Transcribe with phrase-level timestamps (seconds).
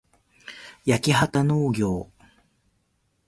[0.83, 2.23] やきはたのうぎょう